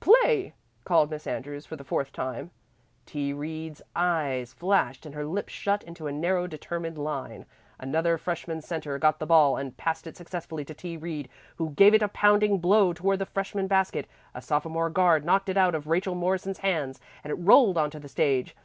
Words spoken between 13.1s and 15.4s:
the freshman basket. A sophomore guard